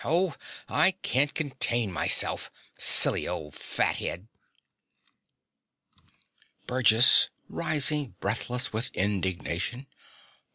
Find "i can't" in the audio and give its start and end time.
0.67-1.31